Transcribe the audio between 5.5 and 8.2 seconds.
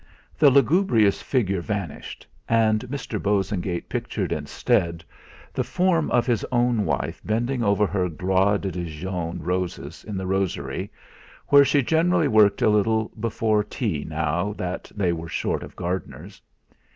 the form of his own wife bending over her